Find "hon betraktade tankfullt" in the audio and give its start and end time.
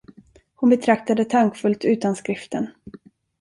0.55-1.85